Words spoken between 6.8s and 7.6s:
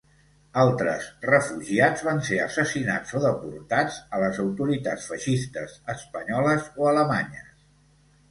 o alemanyes.